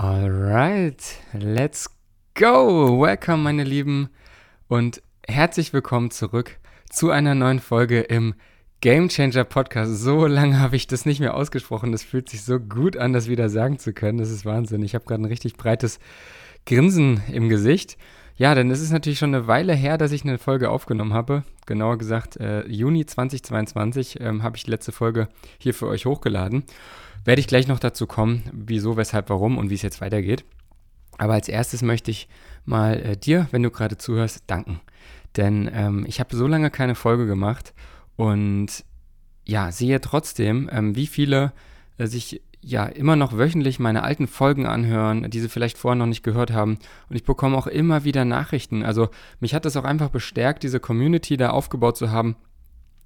[0.00, 1.02] Alright,
[1.32, 1.90] let's
[2.34, 3.00] go!
[3.02, 4.10] Welcome, meine Lieben,
[4.68, 8.34] und herzlich willkommen zurück zu einer neuen Folge im
[8.80, 10.00] Game Changer Podcast.
[10.00, 11.90] So lange habe ich das nicht mehr ausgesprochen.
[11.90, 14.18] Das fühlt sich so gut an, das wieder sagen zu können.
[14.18, 14.84] Das ist Wahnsinn.
[14.84, 15.98] Ich habe gerade ein richtig breites
[16.64, 17.98] Grinsen im Gesicht.
[18.36, 21.42] Ja, denn es ist natürlich schon eine Weile her, dass ich eine Folge aufgenommen habe.
[21.66, 25.26] Genauer gesagt, äh, Juni 2022 ähm, habe ich die letzte Folge
[25.58, 26.62] hier für euch hochgeladen.
[27.24, 30.44] Werde ich gleich noch dazu kommen, wieso, weshalb, warum und wie es jetzt weitergeht.
[31.18, 32.28] Aber als erstes möchte ich
[32.64, 34.80] mal äh, dir, wenn du gerade zuhörst, danken.
[35.36, 37.74] Denn ähm, ich habe so lange keine Folge gemacht
[38.16, 38.84] und
[39.44, 41.52] ja, sehe trotzdem, ähm, wie viele
[41.98, 46.06] äh, sich ja immer noch wöchentlich meine alten Folgen anhören, die sie vielleicht vorher noch
[46.06, 46.78] nicht gehört haben.
[47.08, 48.82] Und ich bekomme auch immer wieder Nachrichten.
[48.82, 49.08] Also
[49.40, 52.36] mich hat das auch einfach bestärkt, diese Community da aufgebaut zu haben,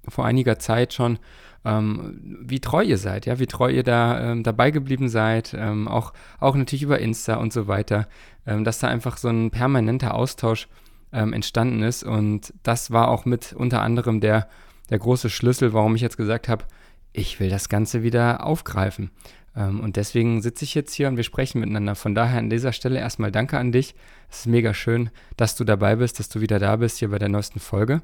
[0.07, 1.19] vor einiger Zeit schon,
[1.65, 5.87] ähm, wie treu ihr seid, ja, wie treu ihr da ähm, dabei geblieben seid, ähm,
[5.87, 8.07] auch, auch natürlich über Insta und so weiter,
[8.45, 10.67] ähm, dass da einfach so ein permanenter Austausch
[11.11, 12.03] ähm, entstanden ist.
[12.03, 14.49] Und das war auch mit unter anderem der,
[14.89, 16.65] der große Schlüssel, warum ich jetzt gesagt habe,
[17.13, 19.11] ich will das Ganze wieder aufgreifen.
[19.55, 21.95] Ähm, und deswegen sitze ich jetzt hier und wir sprechen miteinander.
[21.95, 23.95] Von daher an dieser Stelle erstmal danke an dich.
[24.29, 27.19] Es ist mega schön, dass du dabei bist, dass du wieder da bist hier bei
[27.19, 28.01] der neuesten Folge.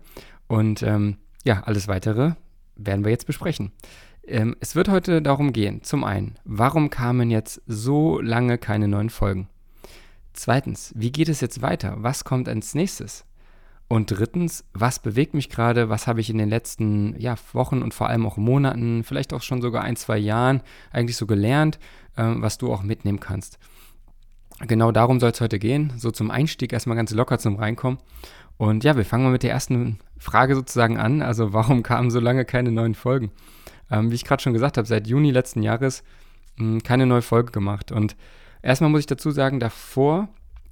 [0.47, 2.33] Und ähm, ja, alles weitere
[2.79, 3.71] werden wir jetzt besprechen.
[4.25, 9.09] Ähm, es wird heute darum gehen, zum einen, warum kamen jetzt so lange keine neuen
[9.09, 9.49] Folgen?
[10.33, 11.95] Zweitens, wie geht es jetzt weiter?
[11.97, 13.25] Was kommt als nächstes?
[13.87, 15.89] Und drittens, was bewegt mich gerade?
[15.89, 19.41] Was habe ich in den letzten ja, Wochen und vor allem auch Monaten, vielleicht auch
[19.41, 21.79] schon sogar ein, zwei Jahren eigentlich so gelernt,
[22.15, 23.57] ähm, was du auch mitnehmen kannst?
[24.67, 25.93] Genau darum soll es heute gehen.
[25.97, 27.97] So zum Einstieg erstmal ganz locker zum Reinkommen.
[28.57, 31.21] Und ja, wir fangen mal mit der ersten Frage sozusagen an.
[31.21, 33.31] Also warum kamen so lange keine neuen Folgen?
[33.89, 36.03] Ähm, wie ich gerade schon gesagt habe, seit Juni letzten Jahres
[36.57, 37.91] mh, hm, keine neue Folge gemacht.
[37.91, 38.15] Und
[38.61, 40.29] erstmal muss ich dazu sagen, davor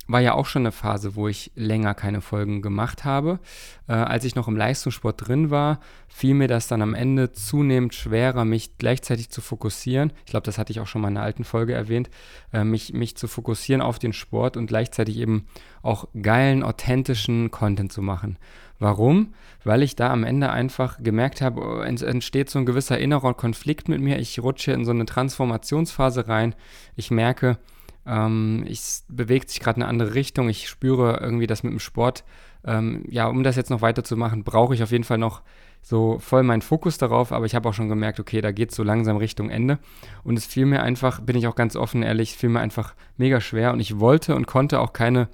[0.08, 3.40] war ja auch schon eine Phase, wo ich länger keine Folgen gemacht habe.
[3.88, 7.94] Äh, als ich noch im Leistungssport drin war, fiel mir das dann am Ende zunehmend
[7.94, 10.14] schwerer, mich gleichzeitig zu fokussieren.
[10.26, 12.10] Ich glaube, das hatte ich auch schon mal in einer alten Folge erwähnt,
[12.54, 15.46] äh, mich, mich zu fokussieren auf den Sport und gleichzeitig eben
[15.82, 18.38] auch geilen, authentischen Content zu machen.
[18.80, 19.34] Warum?
[19.64, 23.34] Weil ich da am Ende einfach gemerkt habe, oh, es entsteht so ein gewisser innerer
[23.34, 24.20] Konflikt mit mir.
[24.20, 26.56] Ich rutsche in so eine Transformationsphase rein.
[26.96, 27.58] Ich merke,
[28.06, 30.48] ähm, es bewegt sich gerade in eine andere Richtung.
[30.50, 32.24] Ich spüre irgendwie, dass mit dem Sport,
[32.66, 35.42] ähm, ja, um das jetzt noch weiterzumachen, brauche ich auf jeden Fall noch
[35.82, 38.76] so voll meinen Fokus darauf, aber ich habe auch schon gemerkt, okay, da geht es
[38.76, 39.80] so langsam Richtung Ende.
[40.24, 43.40] Und es fiel mir einfach, bin ich auch ganz offen ehrlich, fiel mir einfach mega
[43.40, 45.30] schwer und ich wollte und konnte auch keine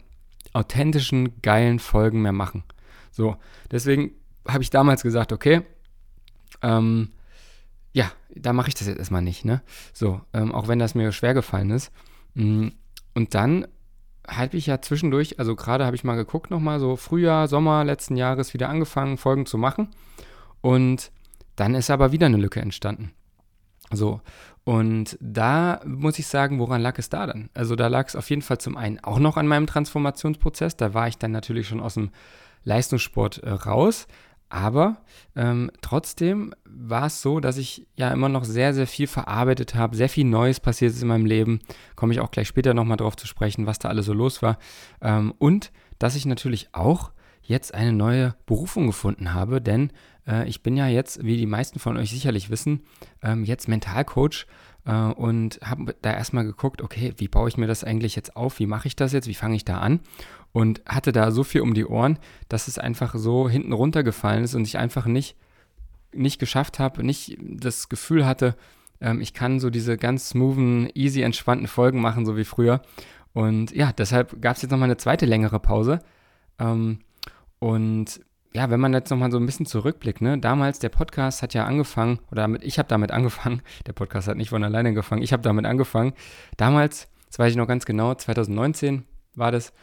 [0.53, 2.63] authentischen, geilen Folgen mehr machen.
[3.13, 3.37] So,
[3.71, 4.11] deswegen
[4.47, 5.61] habe ich damals gesagt, okay,
[6.61, 7.09] ähm,
[7.93, 9.61] ja, da mache ich das jetzt erstmal nicht, ne?
[9.93, 11.91] So, ähm, auch wenn das mir schwer gefallen ist.
[12.33, 12.69] Mm,
[13.13, 13.67] und dann
[14.27, 18.15] habe ich ja zwischendurch, also gerade habe ich mal geguckt nochmal, so Frühjahr, Sommer letzten
[18.15, 19.89] Jahres wieder angefangen, Folgen zu machen.
[20.61, 21.11] Und
[21.55, 23.11] dann ist aber wieder eine Lücke entstanden.
[23.91, 24.21] So,
[24.63, 27.49] und da muss ich sagen, woran lag es da dann?
[27.53, 30.77] Also da lag es auf jeden Fall zum einen auch noch an meinem Transformationsprozess.
[30.77, 32.09] Da war ich dann natürlich schon aus dem
[32.63, 34.07] Leistungssport äh, raus.
[34.49, 34.97] Aber
[35.35, 39.95] ähm, trotzdem war es so, dass ich ja immer noch sehr, sehr viel verarbeitet habe,
[39.95, 41.59] sehr viel Neues passiert ist in meinem Leben.
[41.95, 44.59] Komme ich auch gleich später nochmal drauf zu sprechen, was da alles so los war.
[45.01, 49.91] Ähm, und dass ich natürlich auch jetzt eine neue Berufung gefunden habe, denn
[50.27, 52.83] äh, ich bin ja jetzt, wie die meisten von euch sicherlich wissen,
[53.21, 54.45] ähm, jetzt Mentalcoach
[54.85, 58.59] äh, und habe da erstmal geguckt, okay, wie baue ich mir das eigentlich jetzt auf?
[58.59, 59.27] Wie mache ich das jetzt?
[59.27, 59.99] Wie fange ich da an?
[60.53, 64.55] Und hatte da so viel um die Ohren, dass es einfach so hinten runtergefallen ist
[64.55, 65.35] und ich einfach nicht,
[66.13, 68.55] nicht geschafft habe, nicht das Gefühl hatte,
[69.01, 72.81] ähm, ich kann so diese ganz smoothen, easy, entspannten Folgen machen, so wie früher.
[73.33, 75.99] Und ja, deshalb gab es jetzt nochmal eine zweite längere Pause.
[76.59, 76.99] Ähm,
[77.59, 78.21] und
[78.53, 81.65] ja, wenn man jetzt nochmal so ein bisschen zurückblickt, ne, damals der Podcast hat ja
[81.65, 85.33] angefangen, oder damit, ich habe damit angefangen, der Podcast hat nicht von alleine angefangen, ich
[85.33, 86.13] habe damit angefangen.
[86.57, 89.73] Damals, das weiß ich noch ganz genau, 2019 war das,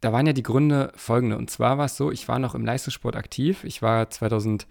[0.00, 1.36] da waren ja die Gründe folgende.
[1.36, 3.64] Und zwar war es so, ich war noch im Leistungssport aktiv.
[3.64, 4.66] Ich war 2017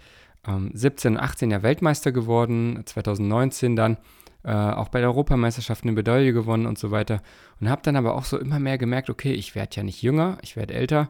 [1.14, 3.98] und 18 ja Weltmeister geworden, 2019 dann
[4.44, 7.22] äh, auch bei der Europameisterschaft eine Medaille gewonnen und so weiter.
[7.60, 10.38] Und habe dann aber auch so immer mehr gemerkt, okay, ich werde ja nicht jünger,
[10.42, 11.10] ich werde älter.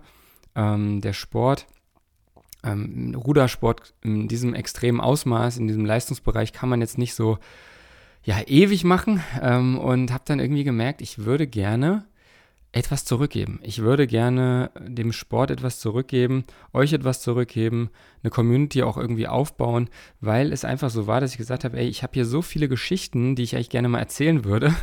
[0.55, 1.67] Ähm, der Sport,
[2.63, 7.37] ähm, Rudersport in diesem extremen Ausmaß, in diesem Leistungsbereich kann man jetzt nicht so
[8.23, 9.23] ja, ewig machen.
[9.41, 12.05] Ähm, und habe dann irgendwie gemerkt, ich würde gerne
[12.71, 13.59] etwas zurückgeben.
[13.63, 17.89] Ich würde gerne dem Sport etwas zurückgeben, euch etwas zurückgeben,
[18.21, 19.89] eine Community auch irgendwie aufbauen,
[20.21, 22.69] weil es einfach so war, dass ich gesagt habe, ey, ich habe hier so viele
[22.69, 24.73] Geschichten, die ich eigentlich gerne mal erzählen würde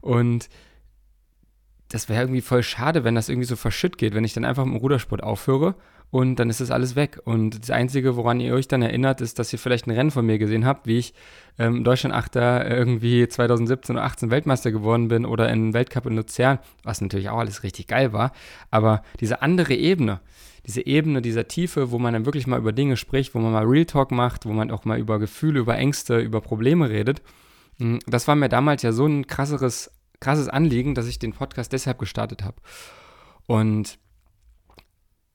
[0.00, 0.48] und
[1.94, 4.64] das wäre irgendwie voll schade, wenn das irgendwie so verschütt geht, wenn ich dann einfach
[4.64, 5.76] mit dem Rudersport aufhöre
[6.10, 7.20] und dann ist das alles weg.
[7.24, 10.26] Und das Einzige, woran ihr euch dann erinnert, ist, dass ihr vielleicht ein Rennen von
[10.26, 11.14] mir gesehen habt, wie ich
[11.56, 17.00] ähm, Deutschland-Achter irgendwie 2017 oder 18 Weltmeister geworden bin oder in Weltcup in Luzern, was
[17.00, 18.32] natürlich auch alles richtig geil war.
[18.72, 20.18] Aber diese andere Ebene,
[20.66, 23.66] diese Ebene dieser Tiefe, wo man dann wirklich mal über Dinge spricht, wo man mal
[23.66, 27.22] Real Talk macht, wo man auch mal über Gefühle, über Ängste, über Probleme redet,
[27.78, 29.92] hm, das war mir damals ja so ein krasseres
[30.24, 32.56] krasses Anliegen, dass ich den Podcast deshalb gestartet habe.
[33.46, 33.98] Und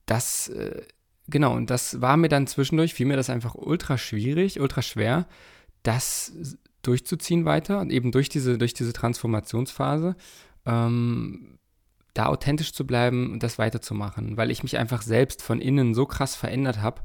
[0.06, 0.82] das, äh,
[1.28, 5.26] genau, und das war mir dann zwischendurch, fiel mir das einfach ultra schwierig, ultra schwer,
[5.82, 6.32] das
[6.82, 10.16] durchzuziehen weiter, eben durch diese, durch diese Transformationsphase,
[10.66, 11.58] ähm,
[12.14, 16.06] da authentisch zu bleiben und das weiterzumachen, weil ich mich einfach selbst von innen so
[16.06, 17.02] krass verändert habe.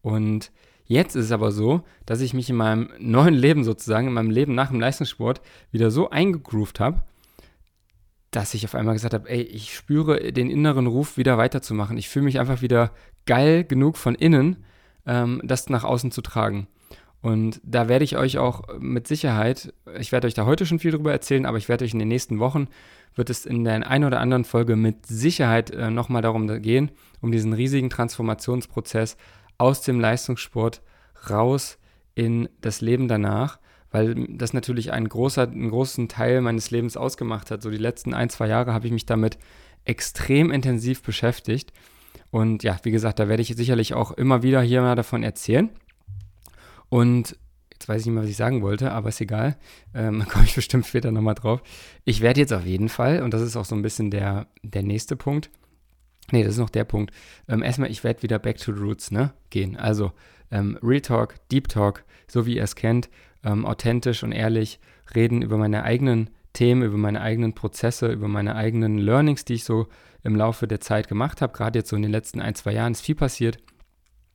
[0.00, 0.52] Und
[0.88, 4.30] Jetzt ist es aber so, dass ich mich in meinem neuen Leben sozusagen, in meinem
[4.30, 7.02] Leben nach dem Leistungssport wieder so eingegroovt habe,
[8.30, 11.98] dass ich auf einmal gesagt habe, ey, ich spüre den inneren Ruf, wieder weiterzumachen.
[11.98, 12.90] Ich fühle mich einfach wieder
[13.26, 14.64] geil genug von innen,
[15.06, 16.68] ähm, das nach außen zu tragen.
[17.20, 20.92] Und da werde ich euch auch mit Sicherheit, ich werde euch da heute schon viel
[20.92, 22.68] drüber erzählen, aber ich werde euch in den nächsten Wochen,
[23.14, 27.30] wird es in der einen oder anderen Folge mit Sicherheit äh, nochmal darum gehen, um
[27.30, 29.18] diesen riesigen Transformationsprozess,
[29.58, 30.82] aus dem Leistungssport
[31.28, 31.78] raus
[32.14, 33.58] in das Leben danach,
[33.90, 37.62] weil das natürlich einen, großer, einen großen Teil meines Lebens ausgemacht hat.
[37.62, 39.38] So die letzten ein, zwei Jahre habe ich mich damit
[39.84, 41.72] extrem intensiv beschäftigt.
[42.30, 45.70] Und ja, wie gesagt, da werde ich sicherlich auch immer wieder hier mal davon erzählen.
[46.88, 47.36] Und
[47.72, 49.56] jetzt weiß ich nicht mehr, was ich sagen wollte, aber ist egal.
[49.94, 51.62] Ähm, komme ich bestimmt später nochmal drauf.
[52.04, 54.82] Ich werde jetzt auf jeden Fall, und das ist auch so ein bisschen der, der
[54.82, 55.50] nächste Punkt,
[56.30, 57.12] Nee, das ist noch der Punkt.
[57.48, 59.76] Ähm, erstmal, ich werde wieder back to the roots ne, gehen.
[59.76, 60.12] Also
[60.50, 63.08] ähm, Real Talk, Deep Talk, so wie ihr es kennt,
[63.44, 64.80] ähm, authentisch und ehrlich
[65.14, 69.64] reden über meine eigenen Themen, über meine eigenen Prozesse, über meine eigenen Learnings, die ich
[69.64, 69.86] so
[70.22, 71.52] im Laufe der Zeit gemacht habe.
[71.52, 73.58] Gerade jetzt so in den letzten ein, zwei Jahren ist viel passiert,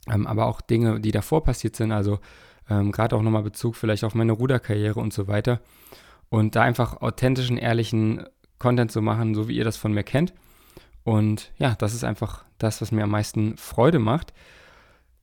[0.10, 1.92] ähm, aber auch Dinge, die davor passiert sind.
[1.92, 2.20] Also
[2.70, 5.60] ähm, gerade auch nochmal Bezug vielleicht auf meine Ruderkarriere und so weiter.
[6.30, 8.26] Und da einfach authentischen, ehrlichen
[8.58, 10.34] Content zu machen, so wie ihr das von mir kennt.
[11.04, 14.34] Und ja, das ist einfach das, was mir am meisten Freude macht.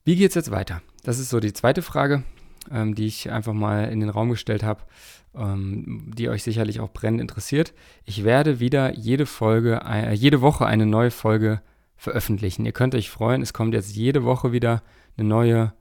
[0.04, 0.82] Wie geht es jetzt weiter?
[1.04, 2.22] Das ist so die zweite Frage,
[2.70, 4.82] ähm, die ich einfach mal in den Raum gestellt habe,
[5.34, 7.72] ähm, die euch sicherlich auch brennend interessiert.
[8.04, 11.62] Ich werde wieder jede Folge, äh, jede Woche eine neue Folge
[11.96, 12.66] veröffentlichen.
[12.66, 14.82] Ihr könnt euch freuen, es kommt jetzt jede Woche wieder
[15.16, 15.72] eine neue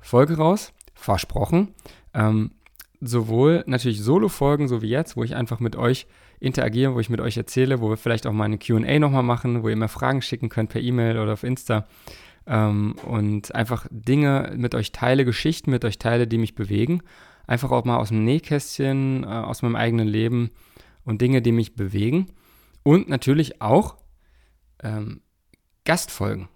[0.00, 0.72] Folge raus.
[0.94, 1.74] Versprochen.
[2.14, 2.50] Ähm,
[3.00, 6.06] sowohl natürlich Solo-Folgen, so wie jetzt, wo ich einfach mit euch
[6.40, 9.62] interagieren, wo ich mit euch erzähle, wo wir vielleicht auch mal eine QA nochmal machen,
[9.62, 11.86] wo ihr mir Fragen schicken könnt per E-Mail oder auf Insta.
[12.46, 17.02] Ähm, und einfach Dinge mit euch teile, Geschichten mit euch teile, die mich bewegen.
[17.46, 20.50] Einfach auch mal aus dem Nähkästchen, äh, aus meinem eigenen Leben
[21.04, 22.28] und Dinge, die mich bewegen.
[22.82, 23.96] Und natürlich auch
[24.82, 25.20] ähm,
[25.84, 26.48] Gastfolgen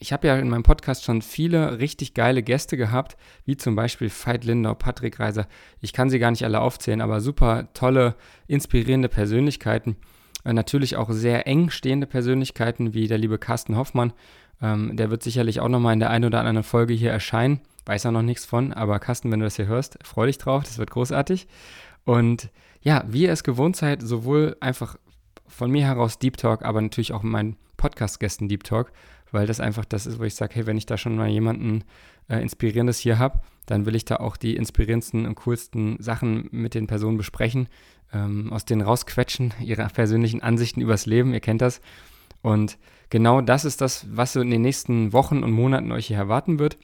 [0.00, 4.10] ich habe ja in meinem Podcast schon viele richtig geile Gäste gehabt, wie zum Beispiel
[4.10, 5.46] Veit Lindau, Patrick Reiser.
[5.80, 8.16] Ich kann sie gar nicht alle aufzählen, aber super tolle,
[8.46, 9.96] inspirierende Persönlichkeiten.
[10.42, 14.14] Äh, natürlich auch sehr eng stehende Persönlichkeiten, wie der liebe Carsten Hoffmann.
[14.62, 17.60] Ähm, der wird sicherlich auch nochmal in der einen oder anderen Folge hier erscheinen.
[17.84, 20.64] Weiß er noch nichts von, aber Carsten, wenn du das hier hörst, freu dich drauf,
[20.64, 21.46] das wird großartig.
[22.04, 22.48] Und
[22.80, 24.96] ja, wie ihr es gewohnt seid, sowohl einfach
[25.46, 28.92] von mir heraus Deep Talk, aber natürlich auch meinen Podcast-Gästen Deep Talk
[29.32, 31.84] weil das einfach das ist, wo ich sage, hey, wenn ich da schon mal jemanden
[32.28, 36.74] äh, Inspirierendes hier habe, dann will ich da auch die inspirierendsten und coolsten Sachen mit
[36.74, 37.68] den Personen besprechen,
[38.12, 41.80] ähm, aus denen rausquetschen, ihre persönlichen Ansichten übers Leben, ihr kennt das.
[42.42, 42.78] Und
[43.10, 46.58] genau das ist das, was so in den nächsten Wochen und Monaten euch hier erwarten
[46.58, 46.78] wird.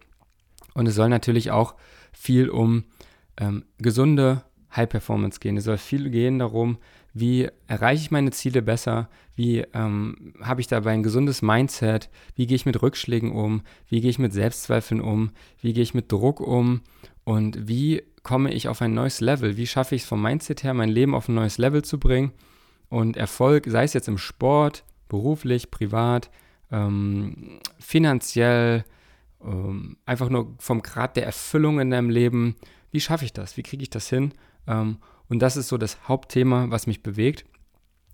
[0.75, 1.75] Und es soll natürlich auch
[2.12, 2.85] viel um
[3.38, 4.43] ähm, gesunde
[4.75, 5.57] High Performance gehen.
[5.57, 6.79] Es soll viel gehen darum,
[7.19, 12.47] wie erreiche ich meine Ziele besser, wie ähm, habe ich dabei ein gesundes Mindset, wie
[12.47, 15.31] gehe ich mit Rückschlägen um, wie gehe ich mit Selbstzweifeln um,
[15.63, 16.83] wie gehe ich mit Druck um
[17.25, 20.75] und wie komme ich auf ein neues Level, wie schaffe ich es vom Mindset her,
[20.75, 22.33] mein Leben auf ein neues Level zu bringen
[22.91, 26.31] und Erfolg, sei es jetzt im Sport, beruflich, privat,
[26.71, 28.85] ähm, finanziell,
[29.43, 32.57] ähm, einfach nur vom Grad der Erfüllung in deinem Leben,
[32.91, 34.35] wie schaffe ich das, wie kriege ich das hin?
[34.67, 37.45] Ähm, und das ist so das Hauptthema, was mich bewegt,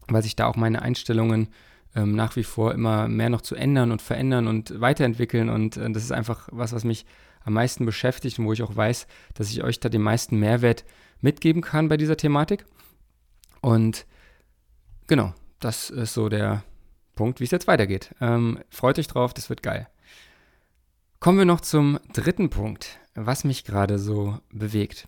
[0.09, 1.49] weil sich da auch meine Einstellungen
[1.95, 5.49] ähm, nach wie vor immer mehr noch zu ändern und verändern und weiterentwickeln.
[5.49, 7.05] Und äh, das ist einfach was, was mich
[7.45, 10.85] am meisten beschäftigt und wo ich auch weiß, dass ich euch da den meisten Mehrwert
[11.21, 12.65] mitgeben kann bei dieser Thematik.
[13.61, 14.07] Und
[15.07, 16.63] genau, das ist so der
[17.15, 18.15] Punkt, wie es jetzt weitergeht.
[18.21, 19.89] Ähm, freut euch drauf, das wird geil.
[21.21, 25.07] Kommen wir noch zum dritten Punkt, was mich gerade so bewegt.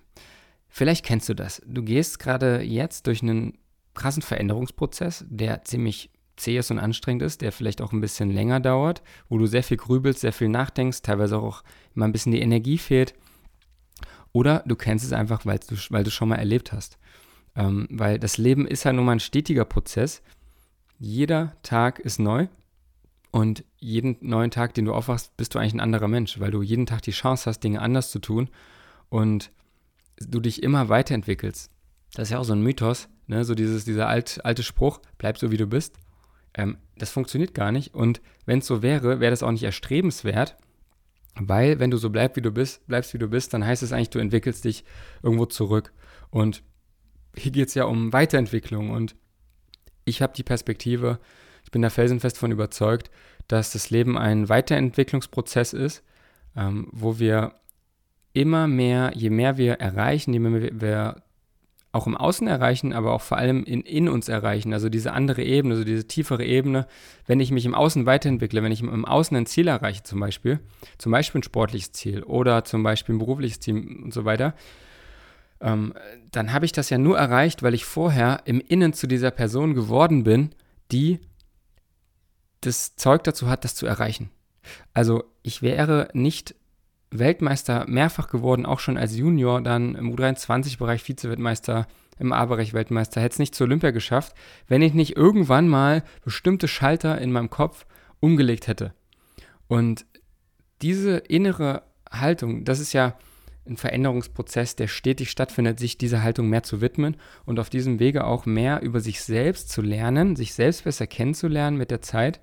[0.76, 1.62] Vielleicht kennst du das.
[1.64, 3.56] Du gehst gerade jetzt durch einen
[3.94, 8.58] krassen Veränderungsprozess, der ziemlich zäh ist und anstrengend ist, der vielleicht auch ein bisschen länger
[8.58, 11.62] dauert, wo du sehr viel grübelst, sehr viel nachdenkst, teilweise auch
[11.94, 13.14] immer ein bisschen die Energie fehlt.
[14.32, 16.98] Oder du kennst es einfach, weil du, weil du schon mal erlebt hast.
[17.54, 20.22] Ähm, weil das Leben ist ja nun mal ein stetiger Prozess.
[20.98, 22.48] Jeder Tag ist neu
[23.30, 26.62] und jeden neuen Tag, den du aufwachst, bist du eigentlich ein anderer Mensch, weil du
[26.62, 28.50] jeden Tag die Chance hast, Dinge anders zu tun
[29.08, 29.52] und
[30.18, 31.70] du dich immer weiterentwickelst.
[32.14, 33.44] Das ist ja auch so ein Mythos, ne?
[33.44, 35.96] so dieses, dieser alt, alte Spruch, bleib so wie du bist.
[36.54, 40.56] Ähm, das funktioniert gar nicht und wenn es so wäre, wäre das auch nicht erstrebenswert,
[41.34, 43.92] weil wenn du so bleibst, wie du bist, bleibst, wie du bist, dann heißt es
[43.92, 44.84] eigentlich, du entwickelst dich
[45.22, 45.92] irgendwo zurück.
[46.30, 46.62] Und
[47.36, 49.16] hier geht es ja um Weiterentwicklung und
[50.04, 51.18] ich habe die Perspektive,
[51.64, 53.10] ich bin da felsenfest von überzeugt,
[53.48, 56.04] dass das Leben ein Weiterentwicklungsprozess ist,
[56.56, 57.54] ähm, wo wir
[58.34, 61.16] immer mehr, je mehr wir erreichen, je mehr wir
[61.92, 64.72] auch im Außen erreichen, aber auch vor allem in, in uns erreichen.
[64.72, 66.88] Also diese andere Ebene, also diese tiefere Ebene,
[67.26, 70.58] wenn ich mich im Außen weiterentwickle, wenn ich im Außen ein Ziel erreiche zum Beispiel,
[70.98, 74.54] zum Beispiel ein sportliches Ziel oder zum Beispiel ein berufliches Ziel und so weiter,
[75.60, 75.94] ähm,
[76.32, 79.74] dann habe ich das ja nur erreicht, weil ich vorher im Innen zu dieser Person
[79.74, 80.50] geworden bin,
[80.90, 81.20] die
[82.60, 84.30] das Zeug dazu hat, das zu erreichen.
[84.94, 86.56] Also ich wäre nicht
[87.18, 91.86] Weltmeister mehrfach geworden, auch schon als Junior, dann im U23-Bereich Vize-Weltmeister,
[92.18, 94.34] im A-Bereich Weltmeister, hätte es nicht zur Olympia geschafft,
[94.68, 97.86] wenn ich nicht irgendwann mal bestimmte Schalter in meinem Kopf
[98.20, 98.94] umgelegt hätte.
[99.66, 100.06] Und
[100.82, 103.16] diese innere Haltung, das ist ja
[103.66, 107.16] ein Veränderungsprozess, der stetig stattfindet, sich dieser Haltung mehr zu widmen
[107.46, 111.78] und auf diesem Wege auch mehr über sich selbst zu lernen, sich selbst besser kennenzulernen
[111.78, 112.40] mit der Zeit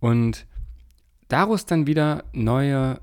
[0.00, 0.46] und
[1.28, 3.00] daraus dann wieder neue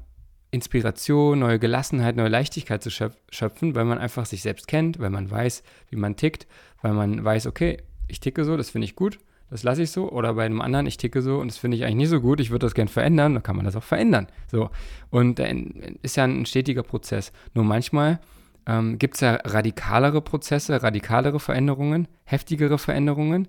[0.53, 5.29] Inspiration, neue Gelassenheit, neue Leichtigkeit zu schöpfen, weil man einfach sich selbst kennt, weil man
[5.29, 6.47] weiß, wie man tickt,
[6.81, 9.17] weil man weiß, okay, ich ticke so, das finde ich gut,
[9.49, 10.11] das lasse ich so.
[10.11, 12.39] Oder bei einem anderen, ich ticke so und das finde ich eigentlich nicht so gut,
[12.39, 14.27] ich würde das gern verändern, dann kann man das auch verändern.
[14.51, 14.69] So.
[15.09, 15.55] Und äh,
[16.03, 17.31] ist ja ein stetiger Prozess.
[17.55, 18.19] Nur manchmal
[18.67, 23.47] ähm, gibt es ja radikalere Prozesse, radikalere Veränderungen, heftigere Veränderungen.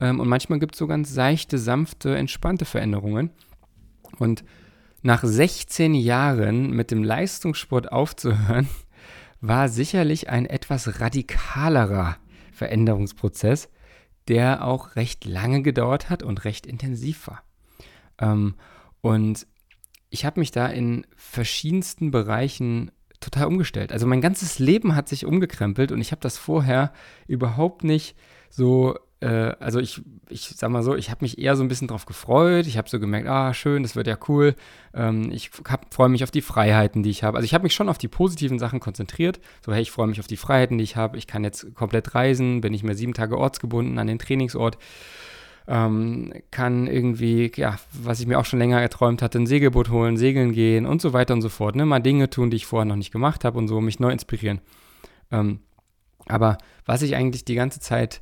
[0.00, 3.30] Ähm, und manchmal gibt es so ganz seichte, sanfte, entspannte Veränderungen.
[4.18, 4.44] Und
[5.02, 8.68] nach 16 Jahren mit dem Leistungssport aufzuhören,
[9.40, 12.16] war sicherlich ein etwas radikalerer
[12.52, 13.68] Veränderungsprozess,
[14.28, 17.42] der auch recht lange gedauert hat und recht intensiv war.
[18.20, 18.54] Ähm,
[19.00, 19.46] und
[20.10, 23.92] ich habe mich da in verschiedensten Bereichen total umgestellt.
[23.92, 26.92] Also mein ganzes Leben hat sich umgekrempelt und ich habe das vorher
[27.26, 28.16] überhaupt nicht
[28.50, 31.86] so äh, also ich, ich sag mal so, ich habe mich eher so ein bisschen
[31.86, 32.66] drauf gefreut.
[32.66, 34.56] Ich habe so gemerkt, ah, schön, das wird ja cool.
[34.94, 35.50] Ähm, ich
[35.90, 37.36] freue mich auf die Freiheiten, die ich habe.
[37.36, 39.40] Also ich habe mich schon auf die positiven Sachen konzentriert.
[39.64, 41.16] So, hey, ich freue mich auf die Freiheiten, die ich habe.
[41.18, 44.76] Ich kann jetzt komplett reisen, bin nicht mehr sieben Tage ortsgebunden an den Trainingsort.
[45.68, 50.16] Ähm, kann irgendwie, ja, was ich mir auch schon länger erträumt hatte, ein Segelboot holen,
[50.16, 51.76] segeln gehen und so weiter und so fort.
[51.76, 51.86] Ne?
[51.86, 54.60] Mal Dinge tun, die ich vorher noch nicht gemacht habe und so mich neu inspirieren.
[55.30, 55.60] Ähm,
[56.26, 58.20] aber was ich eigentlich die ganze Zeit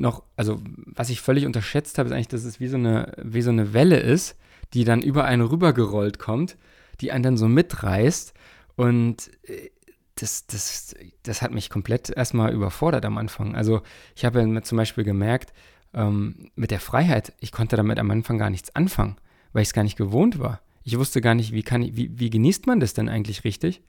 [0.00, 3.42] noch, also was ich völlig unterschätzt habe, ist eigentlich, dass es wie so eine, wie
[3.42, 4.36] so eine Welle ist,
[4.74, 6.56] die dann über einen rübergerollt kommt,
[7.00, 8.34] die einen dann so mitreißt.
[8.76, 9.70] Und äh,
[10.16, 13.54] das, das, das hat mich komplett erstmal überfordert am Anfang.
[13.54, 13.82] Also
[14.16, 15.52] ich habe zum Beispiel gemerkt,
[15.94, 19.16] ähm, mit der Freiheit, ich konnte damit am Anfang gar nichts anfangen,
[19.52, 20.60] weil ich es gar nicht gewohnt war.
[20.84, 23.82] Ich wusste gar nicht, wie, kann ich, wie, wie genießt man das denn eigentlich richtig?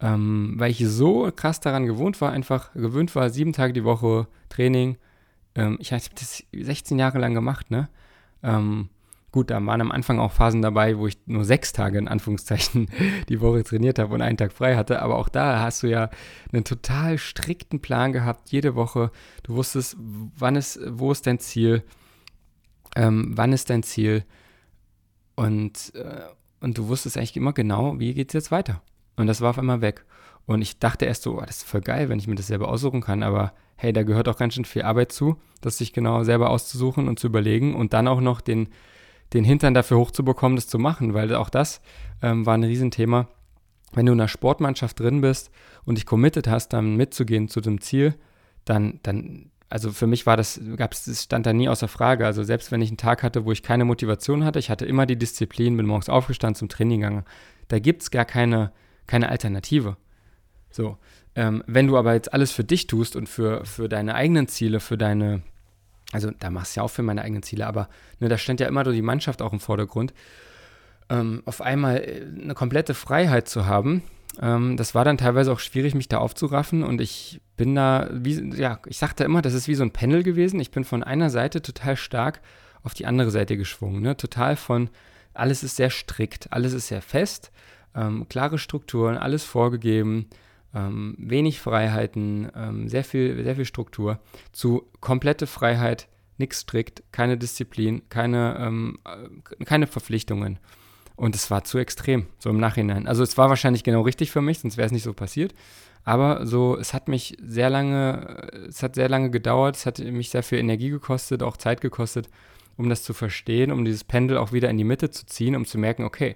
[0.00, 4.26] Ähm, weil ich so krass daran gewohnt war, einfach gewöhnt war, sieben Tage die Woche
[4.48, 4.96] Training,
[5.54, 7.88] ähm, ich habe das 16 Jahre lang gemacht, ne?
[8.42, 8.88] Ähm,
[9.30, 12.88] gut, da waren am Anfang auch Phasen dabei, wo ich nur sechs Tage in Anführungszeichen
[13.28, 15.00] die Woche trainiert habe und einen Tag frei hatte.
[15.00, 16.10] Aber auch da hast du ja
[16.52, 19.10] einen total strikten Plan gehabt, jede Woche.
[19.42, 21.82] Du wusstest, wann ist, wo ist dein Ziel,
[22.94, 24.24] ähm, wann ist dein Ziel
[25.34, 26.22] und, äh,
[26.60, 28.82] und du wusstest eigentlich immer genau, wie geht es jetzt weiter.
[29.16, 30.04] Und das war auf einmal weg.
[30.46, 32.68] Und ich dachte erst so, oh, das ist voll geil, wenn ich mir das selber
[32.68, 36.24] aussuchen kann, aber hey, da gehört auch ganz schön viel Arbeit zu, das sich genau
[36.24, 38.68] selber auszusuchen und zu überlegen und dann auch noch den,
[39.32, 41.80] den Hintern dafür hochzubekommen, das zu machen, weil auch das
[42.22, 43.28] ähm, war ein Riesenthema.
[43.92, 45.50] Wenn du in einer Sportmannschaft drin bist
[45.84, 48.14] und dich committed hast, dann mitzugehen zu dem Ziel,
[48.64, 52.24] dann, dann, also für mich war das, gab es, stand da nie außer Frage.
[52.24, 55.06] Also selbst wenn ich einen Tag hatte, wo ich keine Motivation hatte, ich hatte immer
[55.06, 57.24] die Disziplin, bin morgens aufgestanden zum Training gegangen.
[57.68, 58.72] Da gibt es gar keine,
[59.06, 59.96] keine Alternative.
[60.70, 60.96] So,
[61.34, 64.80] ähm, wenn du aber jetzt alles für dich tust und für, für deine eigenen Ziele,
[64.80, 65.42] für deine,
[66.12, 67.88] also da machst du ja auch für meine eigenen Ziele, aber
[68.20, 70.14] ne, da stand ja immer nur die Mannschaft auch im Vordergrund,
[71.10, 74.02] ähm, auf einmal äh, eine komplette Freiheit zu haben,
[74.40, 78.54] ähm, das war dann teilweise auch schwierig, mich da aufzuraffen und ich bin da, wie,
[78.56, 80.60] ja, ich sagte immer, das ist wie so ein Pendel gewesen.
[80.60, 82.40] Ich bin von einer Seite total stark
[82.82, 84.02] auf die andere Seite geschwungen.
[84.02, 84.16] Ne?
[84.16, 84.90] Total von,
[85.34, 87.52] alles ist sehr strikt, alles ist sehr fest,
[87.94, 90.26] ähm, klare Strukturen, alles vorgegeben,
[90.74, 94.18] ähm, wenig Freiheiten, ähm, sehr, viel, sehr viel Struktur,
[94.52, 96.08] zu komplette Freiheit,
[96.38, 100.58] nichts strikt, keine Disziplin, keine, ähm, äh, keine Verpflichtungen.
[101.14, 103.06] Und es war zu extrem, so im Nachhinein.
[103.06, 105.54] Also es war wahrscheinlich genau richtig für mich, sonst wäre es nicht so passiert.
[106.04, 110.30] Aber so, es hat mich sehr lange, es hat sehr lange gedauert, es hat mich
[110.30, 112.28] sehr viel Energie gekostet, auch Zeit gekostet,
[112.76, 115.64] um das zu verstehen, um dieses Pendel auch wieder in die Mitte zu ziehen, um
[115.64, 116.34] zu merken, okay,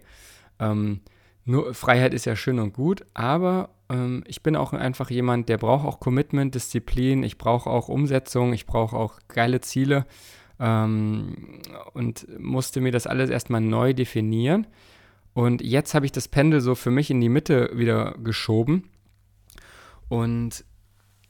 [0.60, 1.00] ähm,
[1.46, 5.58] nur Freiheit ist ja schön und gut, aber ähm, ich bin auch einfach jemand, der
[5.58, 10.06] braucht auch Commitment, Disziplin, ich brauche auch Umsetzung, ich brauche auch geile Ziele
[10.58, 11.62] ähm,
[11.94, 14.66] und musste mir das alles erstmal neu definieren.
[15.34, 18.90] Und jetzt habe ich das Pendel so für mich in die Mitte wieder geschoben.
[20.08, 20.64] Und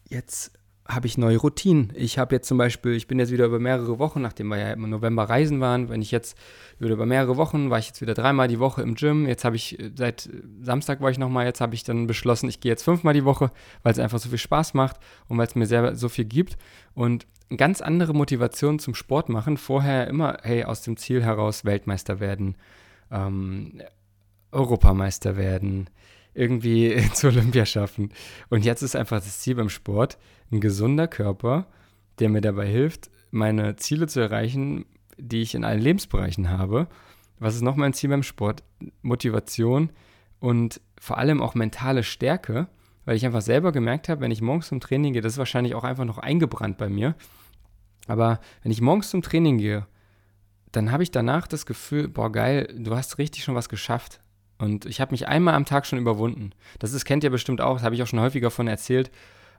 [0.09, 0.53] jetzt
[0.89, 1.93] habe ich neue Routinen.
[1.95, 4.73] Ich habe jetzt zum Beispiel, ich bin jetzt wieder über mehrere Wochen, nachdem wir ja
[4.73, 6.37] im November reisen waren, wenn ich jetzt
[6.79, 9.27] wieder über mehrere Wochen, war ich jetzt wieder dreimal die Woche im Gym.
[9.27, 10.29] Jetzt habe ich, seit
[10.61, 13.51] Samstag war ich nochmal, jetzt habe ich dann beschlossen, ich gehe jetzt fünfmal die Woche,
[13.83, 14.97] weil es einfach so viel Spaß macht
[15.29, 16.57] und weil es mir sehr so viel gibt.
[16.95, 17.27] Und
[17.57, 19.57] ganz andere Motivation zum Sport machen.
[19.57, 22.57] Vorher immer, hey, aus dem Ziel heraus Weltmeister werden,
[23.11, 23.83] ähm,
[24.53, 25.89] Europameister werden,
[26.37, 28.11] irgendwie zu Olympia schaffen.
[28.49, 30.19] Und jetzt ist einfach das Ziel beim Sport,
[30.53, 31.67] ein gesunder Körper,
[32.19, 34.85] der mir dabei hilft, meine Ziele zu erreichen,
[35.19, 36.89] die ich in allen Lebensbereichen habe.
[37.39, 38.63] Was ist noch mein Ziel beim Sport?
[39.03, 39.91] Motivation
[40.39, 42.69] und vor allem auch mentale Stärke,
[43.05, 45.75] weil ich einfach selber gemerkt habe, wenn ich morgens zum Training gehe, das ist wahrscheinlich
[45.75, 47.15] auch einfach noch eingebrannt bei mir,
[48.07, 49.87] aber wenn ich morgens zum Training gehe,
[50.73, 54.21] dann habe ich danach das Gefühl, boah geil, du hast richtig schon was geschafft.
[54.59, 56.53] Und ich habe mich einmal am Tag schon überwunden.
[56.79, 59.11] Das ist, kennt ihr bestimmt auch, das habe ich auch schon häufiger von erzählt.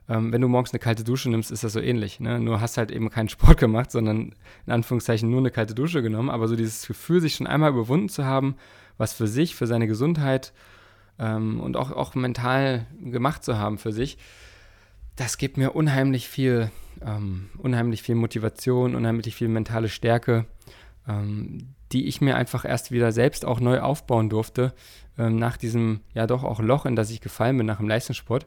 [0.08, 2.18] Ähm, wenn du morgens eine kalte Dusche nimmst, ist das so ähnlich.
[2.18, 2.40] Ne?
[2.40, 4.34] Nur hast halt eben keinen Sport gemacht, sondern
[4.66, 6.30] in Anführungszeichen nur eine kalte Dusche genommen.
[6.30, 8.56] Aber so dieses Gefühl, sich schon einmal überwunden zu haben,
[8.96, 10.52] was für sich, für seine Gesundheit
[11.18, 14.18] ähm, und auch, auch mental gemacht zu haben für sich,
[15.14, 16.70] das gibt mir unheimlich viel,
[17.04, 20.46] ähm, unheimlich viel Motivation, unheimlich viel mentale Stärke,
[21.08, 24.74] ähm, die ich mir einfach erst wieder selbst auch neu aufbauen durfte,
[25.18, 28.46] ähm, nach diesem ja doch auch Loch, in das ich gefallen bin nach dem Leistungssport.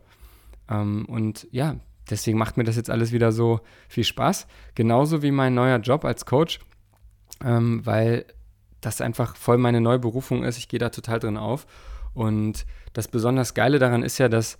[0.70, 1.76] Ähm, und ja,
[2.10, 4.48] deswegen macht mir das jetzt alles wieder so viel Spaß.
[4.76, 6.60] Genauso wie mein neuer Job als Coach,
[7.44, 8.26] ähm, weil
[8.80, 10.58] das einfach voll meine neue Berufung ist.
[10.58, 11.68] Ich gehe da total drin auf.
[12.14, 14.58] Und das besonders Geile daran ist ja, dass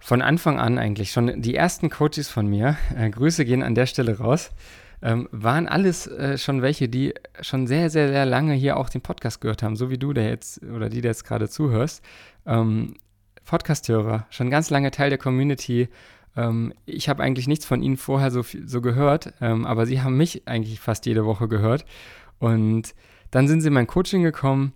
[0.00, 3.86] von Anfang an eigentlich schon die ersten Coaches von mir, äh, Grüße gehen an der
[3.86, 4.50] Stelle raus,
[5.02, 9.00] ähm, waren alles äh, schon welche, die schon sehr, sehr, sehr lange hier auch den
[9.00, 12.04] Podcast gehört haben, so wie du, der jetzt oder die, der jetzt gerade zuhörst.
[12.46, 12.94] Ähm,
[13.44, 15.88] Podcast-Hörer, schon ganz lange Teil der Community.
[16.36, 20.16] Ähm, ich habe eigentlich nichts von ihnen vorher so, so gehört, ähm, aber sie haben
[20.16, 21.84] mich eigentlich fast jede Woche gehört.
[22.38, 22.94] Und
[23.30, 24.72] dann sind sie in mein Coaching gekommen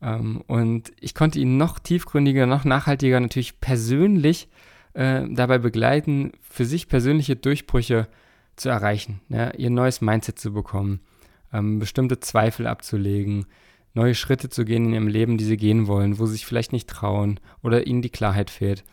[0.00, 4.48] ähm, und ich konnte ihn noch tiefgründiger, noch nachhaltiger natürlich persönlich
[4.94, 8.27] äh, dabei begleiten, für sich persönliche Durchbrüche zu
[8.66, 11.00] erreichen, ja, ihr neues Mindset zu bekommen,
[11.52, 13.46] ähm, bestimmte Zweifel abzulegen,
[13.94, 16.72] neue Schritte zu gehen in ihrem Leben, die sie gehen wollen, wo sie sich vielleicht
[16.72, 18.84] nicht trauen oder ihnen die Klarheit fehlt.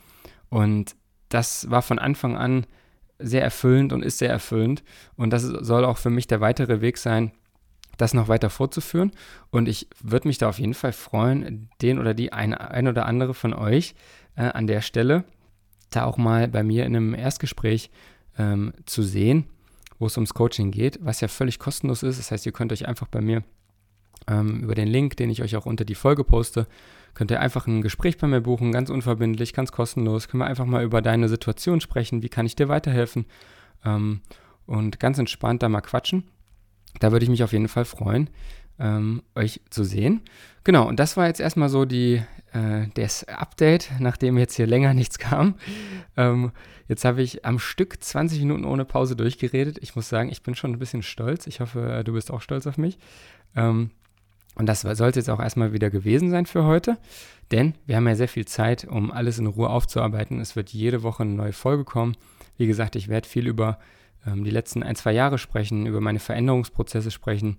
[0.49, 0.95] Und
[1.29, 2.65] das war von Anfang an
[3.19, 4.83] sehr erfüllend und ist sehr erfüllend.
[5.15, 7.31] Und das soll auch für mich der weitere Weg sein,
[7.97, 9.11] das noch weiter fortzuführen.
[9.51, 13.05] Und ich würde mich da auf jeden Fall freuen, den oder die ein, ein oder
[13.05, 13.95] andere von euch
[14.35, 15.23] äh, an der Stelle
[15.95, 17.89] da auch mal bei mir in einem Erstgespräch
[18.37, 19.45] ähm, zu sehen,
[19.99, 22.19] wo es ums Coaching geht, was ja völlig kostenlos ist.
[22.19, 23.43] Das heißt, ihr könnt euch einfach bei mir
[24.27, 26.67] ähm, über den Link, den ich euch auch unter die Folge poste,
[27.13, 30.27] könnt ihr einfach ein Gespräch bei mir buchen, ganz unverbindlich, ganz kostenlos.
[30.27, 33.25] Können wir einfach mal über deine Situation sprechen, wie kann ich dir weiterhelfen
[33.85, 34.21] ähm,
[34.65, 36.25] und ganz entspannt da mal quatschen.
[36.99, 38.29] Da würde ich mich auf jeden Fall freuen,
[38.79, 40.21] ähm, euch zu sehen.
[40.63, 42.21] Genau, und das war jetzt erstmal so die,
[42.55, 45.55] äh, das Update, nachdem jetzt hier länger nichts kam.
[46.17, 46.51] Ähm,
[46.87, 49.77] jetzt habe ich am Stück 20 Minuten ohne Pause durchgeredet.
[49.81, 51.47] Ich muss sagen, ich bin schon ein bisschen stolz.
[51.47, 52.97] Ich hoffe, du bist auch stolz auf mich.
[53.55, 53.91] Ähm,
[54.55, 56.97] und das sollte jetzt auch erstmal wieder gewesen sein für heute,
[57.51, 60.39] denn wir haben ja sehr viel Zeit, um alles in Ruhe aufzuarbeiten.
[60.39, 62.15] Es wird jede Woche eine neue Folge kommen.
[62.57, 63.79] Wie gesagt, ich werde viel über
[64.25, 67.57] ähm, die letzten ein, zwei Jahre sprechen, über meine Veränderungsprozesse sprechen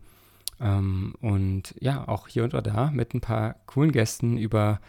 [0.61, 4.81] ähm, und ja, auch hier und da mit ein paar coolen Gästen über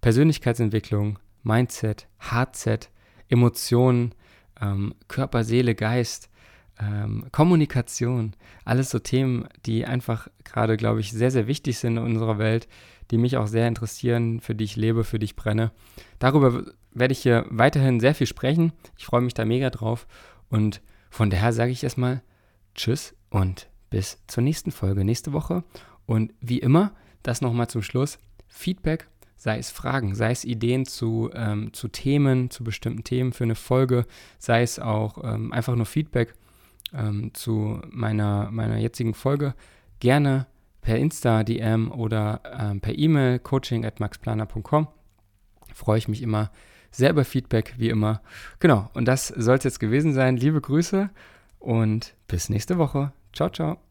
[0.00, 2.90] Persönlichkeitsentwicklung, Mindset, Hardset,
[3.28, 4.14] Emotionen,
[4.60, 6.30] ähm, Körper, Seele, Geist,
[6.78, 8.34] ähm, Kommunikation,
[8.64, 12.68] alles so Themen, die einfach gerade, glaube ich, sehr, sehr wichtig sind in unserer Welt,
[13.10, 15.72] die mich auch sehr interessieren, für die ich lebe, für die ich brenne.
[16.18, 18.72] Darüber werde ich hier weiterhin sehr viel sprechen.
[18.96, 20.06] Ich freue mich da mega drauf.
[20.48, 22.22] Und von daher sage ich erstmal
[22.74, 25.64] Tschüss und bis zur nächsten Folge nächste Woche.
[26.06, 28.18] Und wie immer, das nochmal zum Schluss,
[28.48, 33.44] Feedback, sei es Fragen, sei es Ideen zu, ähm, zu Themen, zu bestimmten Themen für
[33.44, 34.06] eine Folge,
[34.38, 36.34] sei es auch ähm, einfach nur Feedback
[36.94, 39.54] ähm, zu meiner, meiner jetzigen Folge,
[40.00, 40.46] gerne
[40.80, 44.88] per Insta-DM oder ähm, per E-Mail coaching at maxplaner.com.
[45.74, 46.50] Freue ich mich immer
[46.90, 48.22] sehr über Feedback, wie immer.
[48.60, 50.36] Genau, und das soll es jetzt gewesen sein.
[50.36, 51.10] Liebe Grüße
[51.58, 53.12] und bis nächste Woche.
[53.36, 53.85] Ciao, ciao.